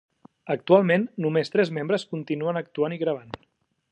[0.53, 3.41] Actualment, només tres membres continuen actuant i gravant.